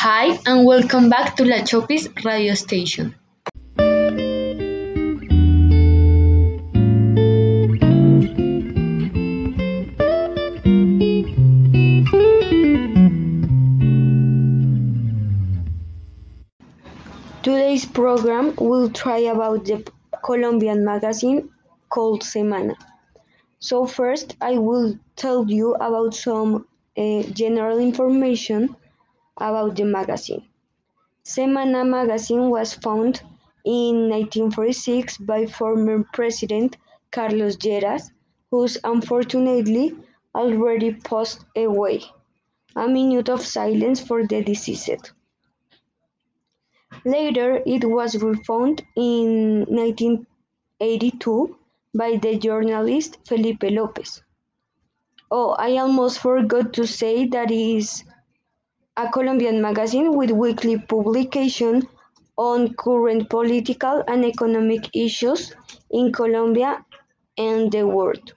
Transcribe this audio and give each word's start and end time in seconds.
Hi, 0.00 0.38
and 0.46 0.64
welcome 0.64 1.08
back 1.08 1.34
to 1.34 1.44
La 1.44 1.64
Chopis 1.64 2.06
radio 2.24 2.54
station. 2.54 3.16
Today's 17.42 17.84
program 17.84 18.54
will 18.54 18.90
try 18.90 19.18
about 19.18 19.64
the 19.64 19.84
Colombian 20.24 20.84
magazine 20.84 21.50
called 21.88 22.22
Semana. 22.22 22.76
So 23.58 23.84
first 23.84 24.36
I 24.40 24.58
will 24.58 24.96
tell 25.16 25.50
you 25.50 25.74
about 25.74 26.14
some 26.14 26.68
uh, 26.96 27.22
general 27.32 27.78
information 27.80 28.76
about 29.40 29.76
the 29.76 29.84
magazine. 29.84 30.44
Semana 31.24 31.86
magazine 31.86 32.50
was 32.50 32.74
founded 32.74 33.20
in 33.64 34.08
1946 34.08 35.18
by 35.18 35.46
former 35.46 36.04
President 36.12 36.76
Carlos 37.10 37.56
Lleras, 37.56 38.10
who's 38.50 38.78
unfortunately 38.84 39.94
already 40.34 40.94
passed 40.94 41.44
away. 41.56 42.02
A 42.76 42.88
minute 42.88 43.28
of 43.28 43.42
silence 43.42 44.00
for 44.00 44.26
the 44.26 44.42
deceased. 44.42 45.12
Later 47.04 47.62
it 47.66 47.84
was 47.84 48.22
refounded 48.22 48.86
in 48.96 49.66
1982 49.68 51.56
by 51.94 52.16
the 52.16 52.38
journalist 52.38 53.18
Felipe 53.26 53.64
Lopez. 53.64 54.22
Oh, 55.30 55.50
I 55.50 55.76
almost 55.76 56.20
forgot 56.20 56.72
to 56.74 56.86
say 56.86 57.26
that 57.26 57.50
is 57.50 58.04
a 58.98 59.08
Colombian 59.10 59.62
magazine 59.62 60.16
with 60.16 60.32
weekly 60.32 60.76
publication 60.76 61.86
on 62.36 62.74
current 62.74 63.30
political 63.30 64.02
and 64.08 64.24
economic 64.24 64.88
issues 64.92 65.54
in 65.92 66.10
Colombia 66.12 66.84
and 67.36 67.70
the 67.70 67.86
world. 67.86 68.34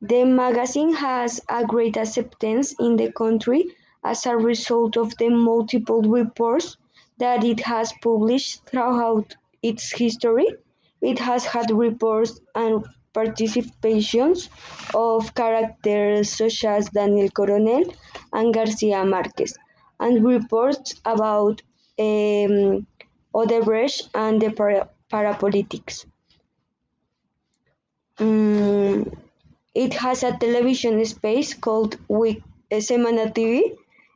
The 0.00 0.24
magazine 0.24 0.94
has 0.94 1.42
a 1.50 1.66
great 1.66 1.98
acceptance 1.98 2.74
in 2.80 2.96
the 2.96 3.12
country 3.12 3.62
as 4.04 4.24
a 4.24 4.38
result 4.38 4.96
of 4.96 5.14
the 5.18 5.28
multiple 5.28 6.00
reports 6.00 6.78
that 7.18 7.44
it 7.44 7.60
has 7.60 7.92
published 8.02 8.64
throughout 8.64 9.36
its 9.62 9.92
history. 9.92 10.48
It 11.02 11.18
has 11.18 11.44
had 11.44 11.70
reports 11.70 12.40
and 12.54 12.86
participations 13.14 14.48
of 14.94 15.34
characters 15.34 16.30
such 16.30 16.64
as 16.64 16.88
Daniel 16.90 17.28
Coronell 17.30 17.94
and 18.32 18.54
Garcia 18.54 19.04
Marquez, 19.04 19.56
and 20.00 20.24
reports 20.24 20.94
about 21.04 21.62
um, 21.98 22.86
Odebrecht 23.34 24.08
and 24.14 24.40
the 24.40 24.50
para 24.50 24.88
parapolitics. 25.10 26.06
Um, 28.18 29.10
it 29.74 29.94
has 29.94 30.22
a 30.22 30.36
television 30.36 31.04
space 31.04 31.54
called 31.54 31.96
Week, 32.08 32.42
uh, 32.72 32.76
Semana 32.76 33.32
TV. 33.32 33.62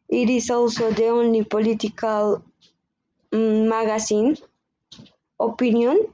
It 0.09 0.29
is 0.29 0.51
also 0.51 0.91
the 0.91 1.07
only 1.09 1.45
political 1.45 2.43
um, 3.33 3.69
magazine 3.69 4.37
opinion 5.39 6.07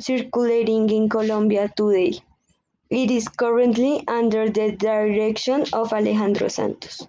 circulating 0.00 0.90
in 0.90 1.08
Colombia 1.08 1.70
today. 1.76 2.18
It 2.88 3.10
is 3.10 3.26
currently 3.26 4.04
under 4.06 4.48
the 4.48 4.70
direction 4.70 5.64
of 5.72 5.92
Alejandro 5.92 6.46
Santos. 6.46 7.08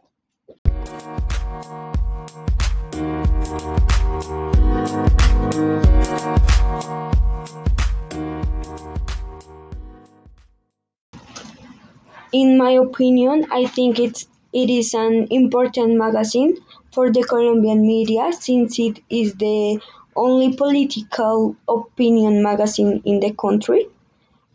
In 12.33 12.57
my 12.57 12.71
opinion, 12.71 13.45
I 13.51 13.67
think 13.67 13.99
it's 13.99 14.27
it 14.51 14.71
is 14.71 14.95
an 14.95 15.27
important 15.29 15.95
magazine 15.95 16.57
for 16.91 17.11
the 17.11 17.21
Colombian 17.21 17.85
media 17.85 18.33
since 18.33 18.79
it 18.79 18.99
is 19.11 19.35
the 19.35 19.79
only 20.15 20.55
political 20.55 21.55
opinion 21.67 22.41
magazine 22.41 23.03
in 23.05 23.19
the 23.19 23.31
country. 23.33 23.85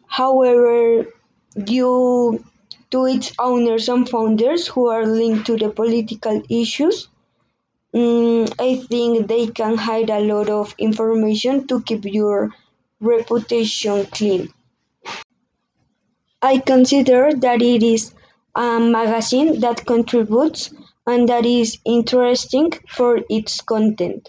However, 0.07 1.07
due 1.55 2.45
to 2.91 3.07
its 3.07 3.33
owners 3.39 3.89
and 3.89 4.09
founders 4.09 4.67
who 4.69 4.89
are 4.89 5.07
linked 5.07 5.47
to 5.47 5.57
the 5.57 5.71
political 5.71 6.43
issues, 6.51 7.09
um, 7.95 8.47
I 8.59 8.77
think 8.91 9.29
they 9.29 9.47
can 9.49 9.77
hide 9.79 10.11
a 10.11 10.21
lot 10.21 10.51
of 10.51 10.75
information 10.79 11.67
to 11.69 11.83
keep 11.83 12.05
your 12.05 12.55
reputation 13.01 14.07
clean. 14.07 14.53
I 16.43 16.59
consider 16.59 17.33
that 17.37 17.63
it 17.63 17.83
is 17.83 18.13
a 18.55 18.79
magazine 18.79 19.61
that 19.61 19.87
contributes 19.87 20.69
and 21.07 21.27
that 21.31 21.47
is 21.47 21.79
interesting 21.87 22.71
for 22.87 23.21
its 23.31 23.63
content, 23.63 24.29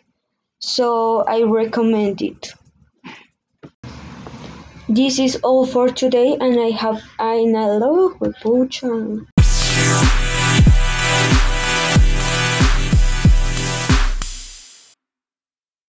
so 0.59 1.23
I 1.28 1.44
recommend 1.44 2.22
it. 2.22 2.53
This 4.93 5.17
is 5.17 5.39
all 5.43 5.65
for 5.65 5.89
today, 5.89 6.37
and 6.39 6.59
I 6.59 6.69
have 6.69 7.01
I 7.17 7.37
love 7.39 8.13